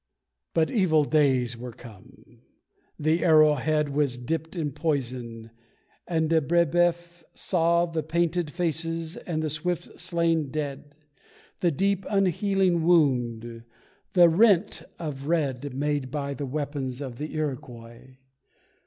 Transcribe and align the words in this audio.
But 0.55 0.71
evil 0.71 1.03
days 1.03 1.55
were 1.55 1.71
come. 1.73 2.41
The 2.97 3.23
arrowhead 3.23 3.89
Was 3.89 4.17
dipped 4.17 4.55
in 4.55 4.71
poison, 4.71 5.51
and 6.07 6.27
de 6.27 6.41
Breboeuf 6.41 7.23
saw 7.35 7.85
The 7.85 8.01
painted 8.01 8.49
faces 8.49 9.15
and 9.15 9.43
the 9.43 9.49
swift 9.51 9.99
slain 9.99 10.49
dead, 10.49 10.95
The 11.59 11.69
deep, 11.69 12.07
unhealing 12.09 12.81
wound 12.83 13.61
the 14.13 14.27
rent 14.27 14.81
of 14.97 15.27
red 15.27 15.71
Made 15.75 16.09
by 16.09 16.33
the 16.33 16.47
weapon 16.47 16.91
of 16.99 17.19
the 17.19 17.35
Iroquois. 17.35 18.17